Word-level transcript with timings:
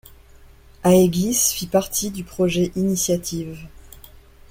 Aegis 0.83 1.53
fit 1.53 1.67
partie 1.67 2.09
du 2.09 2.23
projet 2.23 2.71
Initiative. 2.75 3.59